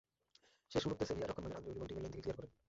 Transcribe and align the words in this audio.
শেষ 0.71 0.83
মুহূর্তে 0.85 1.05
সেভিয়ার 1.09 1.29
রক্ষণভাগের 1.29 1.57
আন্দ্রেওলি 1.59 1.79
বলটি 1.81 1.93
গোল 1.95 2.03
লাইন 2.03 2.11
থেকে 2.13 2.23
ক্লিয়ার 2.23 2.37
করেন। 2.39 2.51